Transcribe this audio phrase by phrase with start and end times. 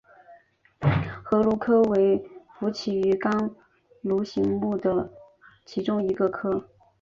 [1.21, 2.17] 河鲈科为
[2.55, 3.55] 辐鳍鱼纲
[4.01, 5.13] 鲈形目的
[5.63, 6.67] 其中一个科。